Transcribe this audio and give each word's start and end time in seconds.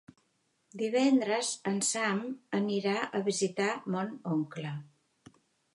Divendres 0.81 1.51
en 1.73 1.77
Sam 1.89 2.23
anirà 2.61 2.97
a 3.21 3.25
visitar 3.29 3.71
mon 3.97 4.15
oncle. 4.39 4.75